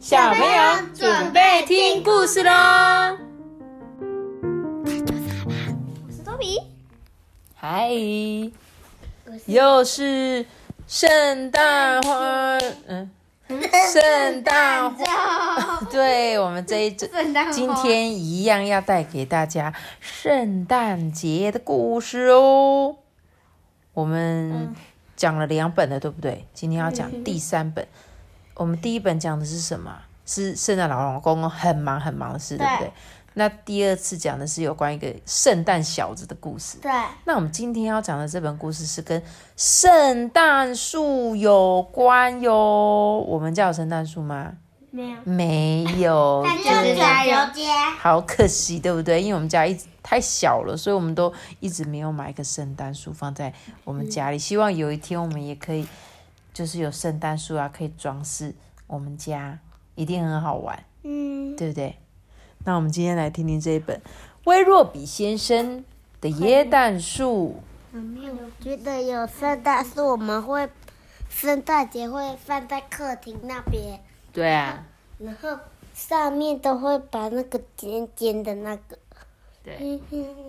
[0.00, 2.50] 小朋友准备听故事喽！
[4.82, 6.58] 我是多比，
[7.54, 7.90] 嗨，
[9.44, 10.46] 又是
[10.86, 13.10] 圣诞花，嗯，
[13.92, 17.06] 圣诞花， 对我们这一周
[17.52, 22.96] 今天一样要带给大家圣诞节的故事哦。
[23.92, 24.74] 我们
[25.14, 26.46] 讲了两本了，对不对？
[26.54, 27.86] 今天要讲第三本。
[28.54, 29.94] 我们第一本讲的是什么？
[30.26, 32.92] 是圣诞老公公很忙很忙的事，对不对对？
[33.34, 36.78] 那第二次讲的是有关一个圣诞小子的故事。
[36.82, 36.90] 对，
[37.24, 39.22] 那我们今天要讲的这本故事是跟
[39.56, 43.24] 圣诞树有关哟。
[43.26, 44.52] 我们家有圣诞树吗？
[44.92, 49.22] 没有，没有，对加油街，好可惜，对不对？
[49.22, 53.52] 因为我们家一直太小了，所以我们都一直没有买一个圣诞树放在
[53.84, 54.38] 我们家里。
[54.38, 55.86] 希望有一天我们也可以，
[56.52, 58.54] 就是有圣诞树啊，可以装饰
[58.86, 59.58] 我们家，
[59.94, 61.96] 一定很好玩，嗯，对不对？
[62.64, 64.00] 那我们今天来听听这一本
[64.44, 65.84] 威若比先生
[66.20, 67.62] 的椰蛋树。
[67.92, 70.68] 我觉得有圣诞树，我们会
[71.28, 74.00] 圣诞节会放在客厅那边，
[74.32, 74.86] 对啊，
[75.18, 75.58] 然后
[75.92, 78.96] 上面都会把那个尖尖的那个，
[79.64, 80.00] 对，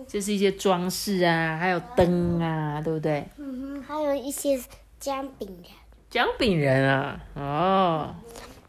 [0.06, 3.26] 就是一些装饰啊，还有灯啊，对不对？
[3.38, 4.60] 嗯哼，还有一些
[5.00, 5.72] 姜饼人，
[6.12, 8.14] 姜饼人啊，哦，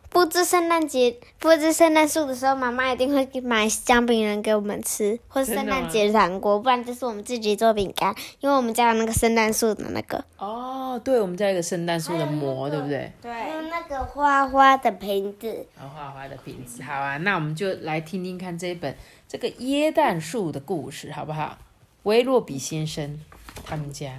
[0.10, 10.24] 布置圣诞节、布置圣诞树的时候，妈妈一定会买姜饼人给我们吃，或是圣诞节糖果，不然就是我们自己做饼干，因为我们家有那个圣诞树的那个。
[10.38, 13.12] 哦，对，我们家有一个圣诞树的膜，对不对？
[13.24, 18.96] 还有那个花花的瓶子，然后花花的瓶子，好啊，那我们就来听听看这一本
[19.28, 21.58] 这个椰蛋树的故事，好不好？
[22.04, 23.20] 威洛比先生
[23.66, 24.14] 他们家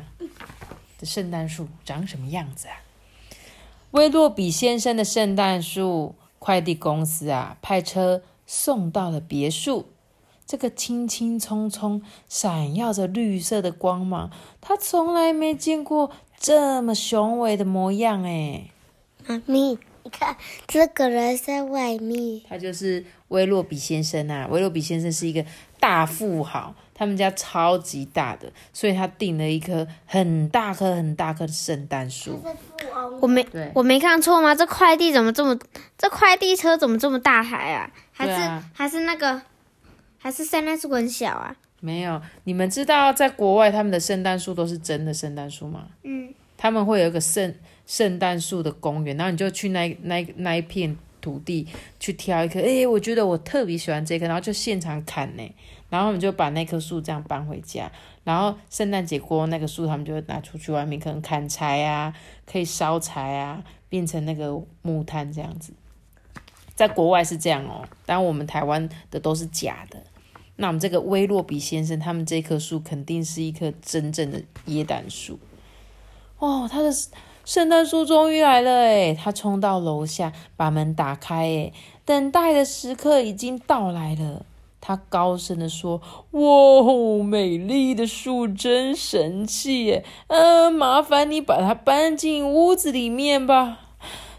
[0.98, 2.76] 的圣诞树长什么样子啊？
[3.94, 9.86] 威洛比先生的圣诞树，快递公司啊派车送到了别墅。
[10.44, 18.64] 这个青青葱葱、闪耀着绿色的光芒，他从来没见过这么雄伟的模样哎。
[19.28, 20.36] 妈咪，你看
[20.66, 24.48] 这个人在外面，他就是威洛比先生啊。
[24.50, 25.46] 威洛比先生是一个
[25.78, 32.40] 大富豪，他们家超级大的，所以他订了一棵很大棵、很大棵的圣诞树。
[33.20, 33.44] 我没
[33.74, 34.54] 我没看错吗？
[34.54, 35.58] 这快递怎么这么，
[35.98, 37.90] 这快递车怎么这么大台啊？
[38.12, 39.42] 还是、还是那个，
[40.18, 41.56] 还是圣诞树很小啊？
[41.80, 45.88] 没有，你们知道在国外他们的圣诞树都是真的圣诞树吗？
[46.04, 47.54] 嗯，他们会有一个圣
[47.86, 51.66] 圣诞树的公园，然后你就去那那那一片土地
[51.98, 55.54] 去挑一棵，诶，我觉得我特别喜欢这棵，然后就现场砍呢，
[55.94, 57.88] 然后我们就把那棵树这样搬回家，
[58.24, 62.12] 然后圣诞节过后那个树，他们就拿出去外面可能砍柴啊，
[62.44, 65.72] 可以烧柴啊，变成那个木炭这样子。
[66.74, 70.02] 在国外是这样哦，但我们台湾的都是假的。
[70.56, 75.38] 那我们这个威洛比先生，他们这棵树肯定是一棵真正的椰蛋树。
[76.40, 76.90] 哦，他的
[77.44, 81.72] 圣诞树终于来了诶，他冲到楼下，把门打开诶，
[82.04, 84.44] 等待的时刻已经到来了。
[84.86, 86.02] 他高声的说
[86.32, 90.04] ：“哇，美丽的树真神气耶！
[90.26, 93.78] 嗯、麻烦你把它搬进屋子里面吧。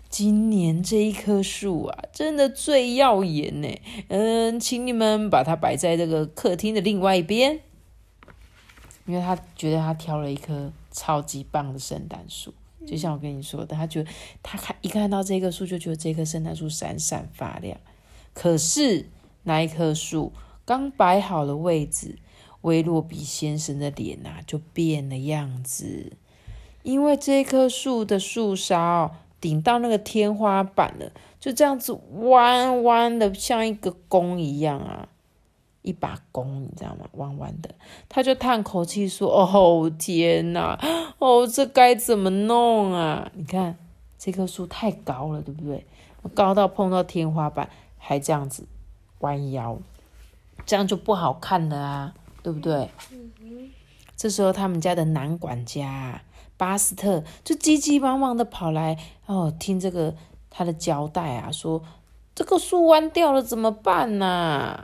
[0.07, 3.67] 今年这一棵树啊，真的最耀眼呢。
[4.09, 7.61] 嗯，请你们把它摆在这个客厅的另外一边，
[9.07, 12.53] 因为他觉得他挑了一棵超级棒的圣诞树。
[12.85, 14.11] 就像我跟你说的，他觉得
[14.43, 17.79] 他看一看到这棵树，就觉得这棵圣诞树闪闪发亮。
[18.35, 19.09] 可是
[19.45, 20.33] 那一棵树
[20.65, 22.17] 刚摆好了位置，
[22.61, 26.11] 威洛比先生的脸啊就变了样子，
[26.83, 35.07] 因为这棵树的树梢顶到那个天花板了，就这样子弯弯的，像一个弓一样啊，
[35.83, 37.07] 一把弓，你知道吗？
[37.13, 37.69] 弯弯的，
[38.09, 40.79] 他就叹口气说：“哦天哪，
[41.19, 43.31] 哦这该怎么弄啊？
[43.35, 43.77] 你看
[44.17, 45.85] 这棵树太高了，对不对？
[46.33, 47.69] 高到碰到天花板，
[47.99, 48.65] 还这样子
[49.19, 49.77] 弯腰，
[50.65, 52.13] 这样就不好看了啊，
[52.43, 52.89] 对不对？”
[54.17, 56.21] 这时候，他们家的男管家、
[56.55, 60.15] 巴斯特就急急忙忙的跑来哦，听这个
[60.49, 61.83] 他的交代啊，说
[62.33, 64.25] 这个树弯掉了怎么办呢、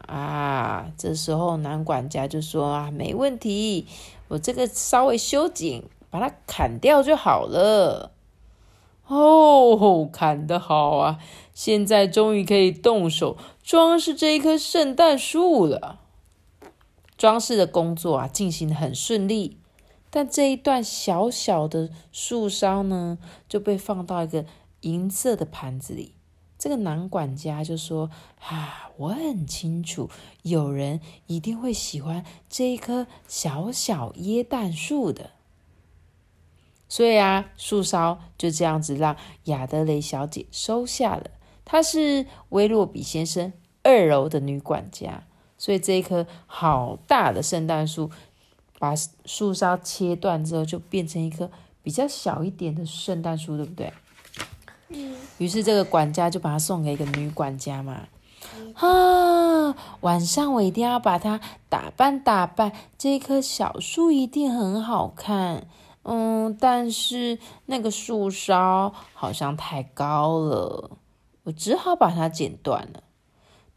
[0.08, 0.92] 啊？
[0.98, 3.88] 这时候男管家就说啊，没问题，
[4.28, 8.12] 我这个稍微修剪，把它砍掉就好了。
[9.14, 11.20] 哦，砍得好啊！
[11.54, 16.00] 现在终于可以动手装饰这一棵圣诞树了。
[17.18, 19.58] 装饰的工作啊，进行的很顺利，
[20.10, 23.18] 但这一段小小的树梢呢，
[23.50, 24.46] 就被放到一个
[24.82, 26.14] 银色的盘子里。
[26.58, 28.10] 这个男管家就说
[28.48, 30.10] ：“啊，我很清楚，
[30.44, 35.32] 有人一定会喜欢这一棵小小椰蛋树的。”
[36.92, 39.16] 所以啊，树梢就这样子让
[39.46, 41.24] 亚德雷小姐收下了。
[41.64, 45.24] 她是威洛比先生二楼的女管家，
[45.58, 48.12] 所以这一棵好大的圣诞树，
[48.78, 48.94] 把
[49.24, 51.50] 树梢切断之后，就变成一棵
[51.82, 53.94] 比较小一点的圣诞树，对不对？
[54.90, 58.02] 嗯，于是这个管家就把它送给一个女管家嘛。
[58.74, 61.40] 啊，晚上我一定要把它
[61.70, 65.68] 打扮打扮，这棵小树一定很好看。
[66.04, 67.38] 嗯，但是
[67.68, 70.92] 那个树梢好像太高了，
[71.44, 73.04] 我只好把它剪断了。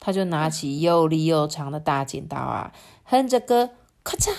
[0.00, 2.72] 他就拿起又利又长的大剪刀啊，
[3.04, 3.70] 哼着歌，
[4.02, 4.32] 咔嚓，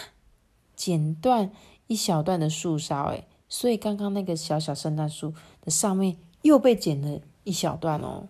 [0.75, 1.51] 剪断
[1.87, 3.03] 一小段的树梢。
[3.05, 8.27] 哎，所以刚刚那个小小圣诞树的上面又被剪了一小段哦。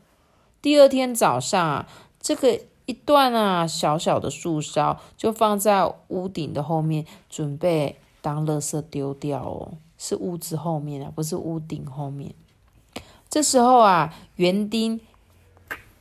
[0.61, 1.87] 第二天早上啊，
[2.19, 7.99] 这个一段啊小小的树梢就放在屋顶的后面，准备。
[8.25, 12.33] 当垃圾丢掉哦，是屋子后面啊，不是屋顶后面。
[13.29, 14.99] 这时候啊，园丁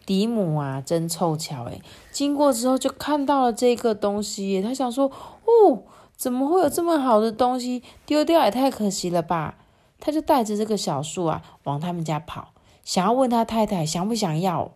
[0.07, 5.05] 迪姆啊，真凑巧诶，经过之后就看到了这个东西，他想说：
[5.45, 5.83] 哦，
[6.17, 8.43] 怎么会有这么好的东西丢掉？
[8.47, 9.59] 也太可惜了吧！
[10.01, 14.73] 他就带着这个小树啊，往他们家跑，想要问他太太想不想要。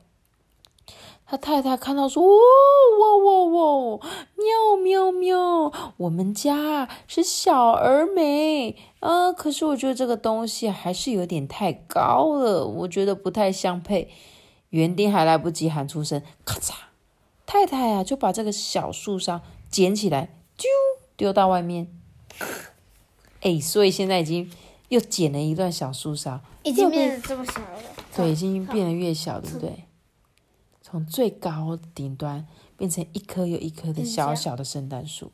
[1.30, 4.00] 他太太看到说：“哇哇哇，
[4.34, 5.70] 喵喵喵！
[5.98, 14.08] 我们家是小而美啊，可是我觉得这个东西还是有点太高了，我觉得不太相配。”
[14.70, 16.72] 园丁还来不及喊出声，咔嚓，
[17.46, 19.40] 太太啊就把这个小树梢
[19.70, 20.64] 捡起来，啾
[21.16, 21.88] 丢到外面。
[23.40, 24.50] 哎，所以现在已经
[24.88, 27.78] 又剪了一段小树梢，已经变得这么小了。
[28.14, 29.84] 对，已经变得越小，对不对？
[30.90, 32.46] 从最高顶端
[32.78, 35.30] 变成一棵又一棵的小小的圣诞树。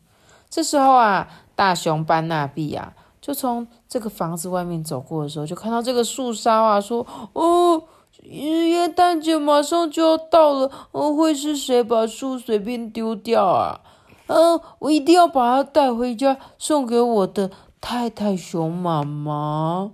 [0.50, 7.84] 这时候啊，大熊班纳比啊，就从这个房子外面走过的时候，就看到这个树梢啊，说：“哦，
[8.24, 13.80] 元旦节马上就要到了，哦，会是谁把树随便丢掉啊？
[14.26, 19.92] 嗯，我一定要把它带回家，送给我的太太熊妈妈。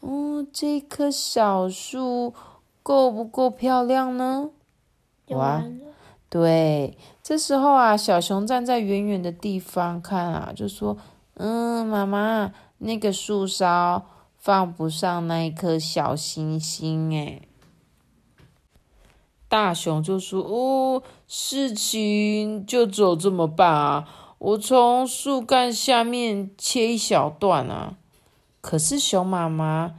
[0.00, 2.34] 嗯，这棵小树。”
[2.88, 4.48] 够不够漂亮呢？
[5.28, 5.62] 哇，
[6.30, 10.96] 对，这时候啊，小熊站在远远的地方看啊，就说
[11.36, 14.06] ：“嗯，妈妈，那个树梢
[14.38, 17.42] 放不上那一颗小星星。”哎，
[19.50, 24.08] 大熊就说：“哦，事情就只有这么办啊，
[24.38, 27.98] 我从树干下面切一小段啊。”
[28.62, 29.94] 可是熊妈妈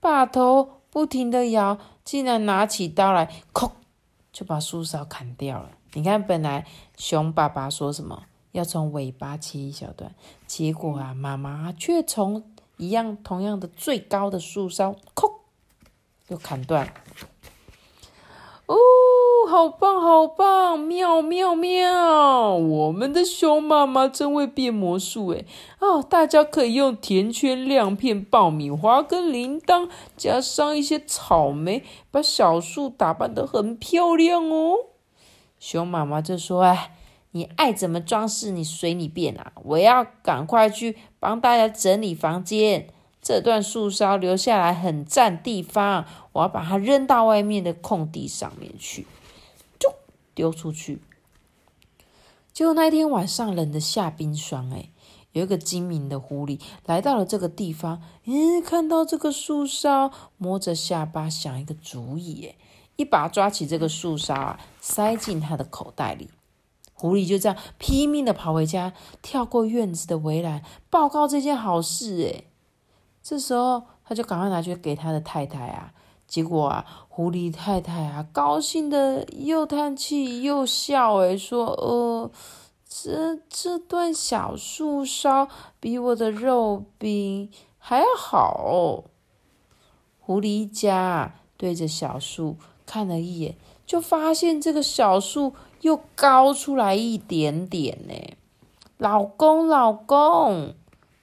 [0.00, 1.76] 把头不停的摇。
[2.04, 3.72] 竟然拿起刀来，哐，
[4.32, 5.70] 就把树梢砍掉了。
[5.94, 6.66] 你看，本来
[6.96, 10.14] 熊爸爸说什么要从尾巴切一小段，
[10.46, 12.44] 结果啊，妈妈却从
[12.76, 15.32] 一样同样的最高的树梢，哐，
[16.28, 16.92] 又砍断。
[18.66, 18.76] 哦。
[19.46, 20.78] 好棒，好棒！
[20.78, 22.54] 妙妙妙！
[22.56, 25.46] 我们的熊妈妈真会变魔术诶
[25.80, 34.76] 哦，大家可以用甜圈、亮片、爆米花跟铃铛，加上一些草莓，把小树打扮得很漂亮哦。
[35.58, 36.96] 熊妈妈就说：“哎，
[37.32, 39.52] 你爱怎么装饰，你随你便啊！
[39.64, 42.88] 我要赶快去帮大家整理房间。
[43.22, 49.06] 这段树梢留下来很占地方，我要把它扔到外面的空地上面去。”
[50.34, 51.00] 丢出去，
[52.52, 54.90] 结果那一天晚上冷的下冰霜，哎，
[55.32, 62.56] 有一个精明的狐狸来到了这个地方，嗯，看到这个树梢，摸着下巴想一个主意，哎，
[62.96, 66.30] 一把抓起这个树梢啊，塞进他的口袋里。
[66.92, 72.44] 狐狸就这样拼命的跑回家，跳过院子的围栏，报告这件好事，哎，
[73.22, 75.92] 这时候他就赶快拿去给他的太太啊。
[76.26, 82.30] 结果啊，狐狸太太啊，高兴的又叹气又笑，诶说：“呃，
[82.88, 89.04] 这这段小树梢比我的肉饼还要好。”
[90.18, 95.52] 狐狸家对着小树看了一眼，就发现这个小树
[95.82, 98.14] 又高出来一点点呢。
[98.96, 100.74] 老公，老公，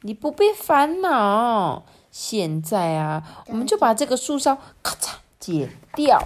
[0.01, 1.83] 你不必烦恼。
[2.11, 6.21] 现在啊，我们就把这个树梢咔嚓剪掉，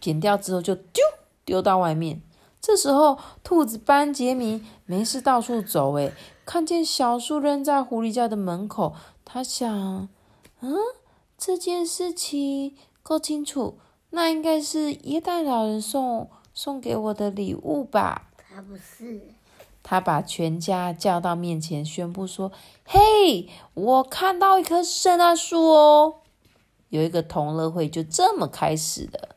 [0.00, 1.02] 剪掉之后就丢
[1.44, 2.20] 丢到外面。
[2.60, 6.12] 这时候，兔子班杰明没事到处走，诶，
[6.44, 10.08] 看见小树扔在狐狸家的门口，他想：
[10.60, 10.76] 嗯，
[11.38, 13.78] 这件事情够清楚，
[14.10, 18.28] 那应该是耶诞老人送送给我的礼物吧？
[18.36, 19.22] 他不是，
[19.82, 22.52] 他把全家叫到面前，宣布说
[22.84, 26.16] ：“嘿，我看到一棵圣诞树哦！”
[26.90, 29.36] 有一个同乐会就这么开始了，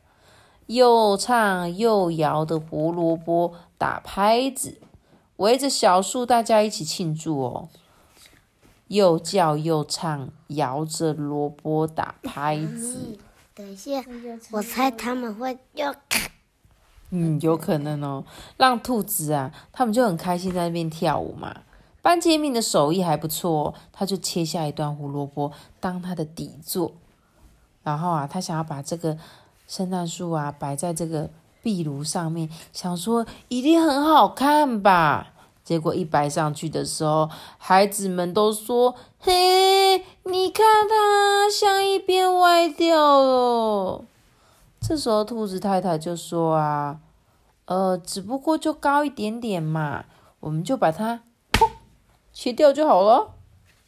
[0.66, 4.80] 又唱又摇的胡萝卜打拍子，
[5.36, 7.68] 围着小树，大家一起庆祝哦。
[8.88, 13.18] 又叫又唱，摇着萝卜打拍子。
[13.54, 14.04] 等一下，
[14.50, 15.94] 我猜他们会要
[17.16, 18.24] 嗯，有可能哦。
[18.56, 21.54] 让兔子啊，他们就很开心在那边跳舞嘛。
[22.02, 26.92] 班杰明的手艺还不错，他就切下一段胡萝卜当他的底座，
[27.84, 29.16] 然后啊，他想要把这个
[29.68, 31.30] 圣诞树啊摆在这个
[31.62, 35.30] 壁炉上面，想说一定很好看吧。
[35.62, 44.04] 结果一摆上去的时候，孩子们都说：“嘿，你看它像一边歪掉了。”
[44.86, 47.00] 这时候兔子太太就说：“啊，
[47.64, 50.04] 呃，只不过就高一点点嘛，
[50.40, 51.22] 我们就把它
[52.34, 53.30] 切掉就好了。”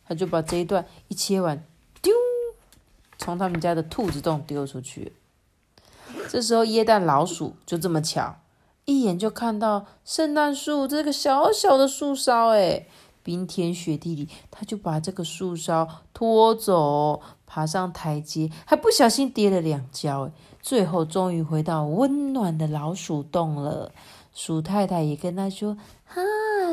[0.08, 1.62] 他就把这一段一切完，
[2.00, 2.14] 丢，
[3.18, 5.12] 从他们家的兔子洞丢出去。
[6.30, 8.36] 这时候椰蛋老鼠就这么巧。
[8.86, 12.86] 一眼就看到圣诞树这个小小的树梢，哎，
[13.26, 20.30] 冰天雪地里，他就把这个树梢拖走，爬上台阶，还不小心跌了两跤，哎，
[20.62, 23.90] 最后终于回到温暖的老鼠洞了。
[24.32, 26.22] 鼠太太也跟他说：“哈，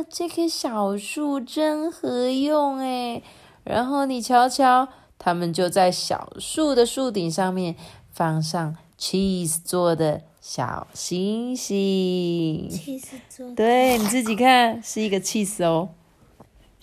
[0.07, 3.24] 这棵小树真合用，哎。”
[3.65, 7.75] 然后你瞧瞧，他们就在小树的树顶上面
[8.12, 10.22] 放上 cheese 做的。
[10.45, 12.69] 小星星，
[13.55, 15.88] 对，你自己看，是一个 cheese 哦。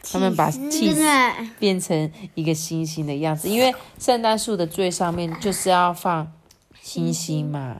[0.02, 1.02] 他们把气死
[1.58, 6.32] 变成一个星星的样子，因为圣诞树的最上面就是要放
[6.80, 7.78] 星星嘛。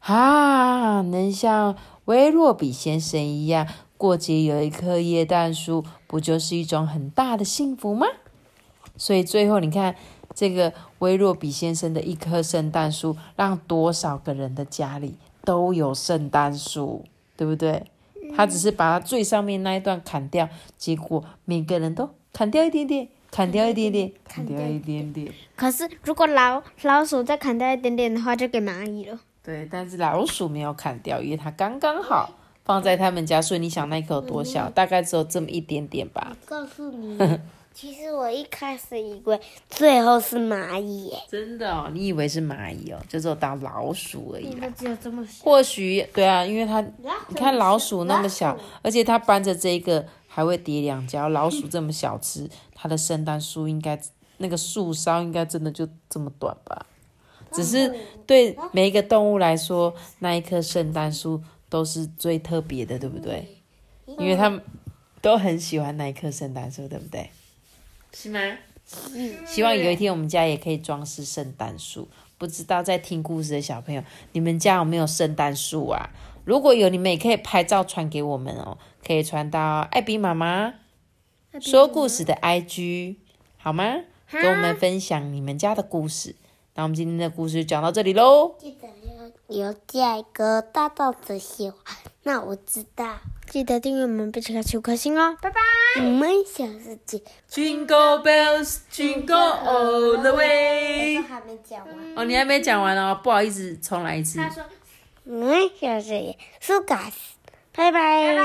[0.00, 8.06] 啊，能像威洛比先生一样过节有一棵椰蛋树，不就是一种很大的幸福吗？
[8.96, 9.94] 所以最后你看。
[10.34, 17.04] 这个威洛比先生的一棵圣诞树，让多少个人的家里都有圣诞树，
[17.36, 17.84] 对不对？
[18.36, 25.32] 他只是把它最上面那一段砍掉，结果每个人都砍掉一点点，砍掉一点点，砍掉一点点。
[25.56, 29.18] 可是如果老老鼠再砍掉一点点的话，就给蚂蚁了。
[29.42, 32.30] 对，但是老鼠没有砍掉，因为它刚刚好
[32.64, 34.70] 放在他们家，所以你想那棵有多小？
[34.70, 36.36] 大概只有这么一点点吧。
[36.46, 37.18] 告诉你。
[37.74, 44.68] 其实我一开始以为最后是蚂蚁耶，真的哦，你以为是蚂蚁哦，就只有当老鼠而已啦。
[44.76, 45.44] 只有这么小。
[45.44, 46.80] 或许对啊，因为它
[47.28, 51.28] 你看老鼠那么小，而且它搬着这个还会跌两跤。
[51.28, 53.98] 老鼠这么小只，它的圣诞树应该
[54.38, 56.86] 那个树梢应该真的就这么短吧？
[57.52, 57.94] 只是
[58.26, 63.46] 对每一个动物来说，那一棵圣诞树都是最特别的，对不对？
[64.06, 64.60] 因为它们
[65.20, 67.30] 都很喜欢那一棵圣诞树，对不对？
[68.12, 68.40] 是吗？
[69.46, 72.08] 希望有一天我们家也可以装饰圣诞树。
[72.36, 74.02] 不知道在听故事的小朋友，
[74.32, 76.10] 你们家有没有圣诞树啊？
[76.44, 78.76] 如果有，你们也可以拍照传给我们哦，
[79.06, 80.74] 可以传到艾比妈妈
[81.60, 83.16] 说故事的 IG
[83.56, 84.00] 好吗？
[84.28, 86.34] 跟我们分享你们家的故事。
[86.74, 88.56] 那我们今天的故事就讲到这里喽。
[88.58, 91.78] 记得要留下一个大大的喜欢，
[92.24, 93.18] 那我知道。
[93.48, 95.81] 记得订阅我们，并且开启五颗星哦，拜拜。
[95.97, 97.21] 我们下次见。
[97.49, 101.17] Jingle bells, jingle all the way。
[101.17, 101.97] 还没讲完。
[102.15, 104.37] 哦，你还没讲完哦，不好意思，重来一次。
[104.39, 107.17] 他说：“我们下次见，苏嘎斯，
[107.73, 108.37] 拜拜。”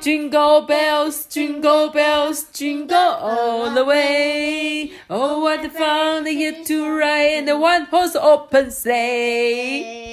[0.00, 4.90] Jingle bells, jingle bells, jingle all the way.
[5.08, 10.03] Oh, what a fun they get to ride in the one horse open sleigh.